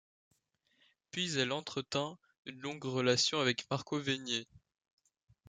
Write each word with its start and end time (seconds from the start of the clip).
Puis 1.11 1.37
elle 1.37 1.51
entretint 1.51 2.17
une 2.47 2.59
longue 2.59 2.85
relation 2.85 3.39
avec 3.39 3.69
Marco 3.69 3.99
Venier. 3.99 4.47